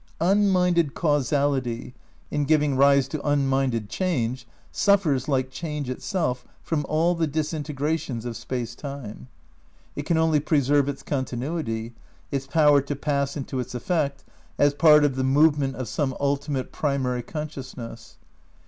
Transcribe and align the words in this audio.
Unminded 0.19 0.95
Causality, 0.95 1.93
in 2.31 2.45
giving 2.45 2.75
rise 2.75 3.07
to 3.07 3.19
unminded 3.21 3.87
change, 3.87 4.47
suffers, 4.71 5.27
like 5.27 5.51
change 5.51 5.91
itself, 5.91 6.43
from 6.63 6.87
aU 6.89 7.13
the 7.13 7.27
disin 7.27 7.63
tegrations 7.63 8.25
of 8.25 8.35
Space 8.35 8.73
Time. 8.73 9.27
It 9.95 10.07
can 10.07 10.17
only 10.17 10.39
preserve 10.39 10.89
its 10.89 11.03
continuity, 11.03 11.93
its 12.31 12.47
power 12.47 12.81
to 12.81 12.95
pass 12.95 13.37
into 13.37 13.59
its 13.59 13.75
effect, 13.75 14.23
as 14.57 14.73
part 14.73 15.05
of 15.05 15.17
the 15.17 15.23
movement 15.23 15.75
of 15.75 15.87
some 15.87 16.17
ultimate 16.19 16.71
primary 16.71 17.21
consciousness. 17.21 18.17